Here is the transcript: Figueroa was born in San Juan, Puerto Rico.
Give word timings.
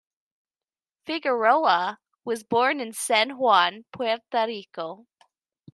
Figueroa 1.05 1.99
was 2.25 2.43
born 2.43 2.79
in 2.79 2.91
San 2.91 3.37
Juan, 3.37 3.85
Puerto 3.93 4.47
Rico. 4.47 5.05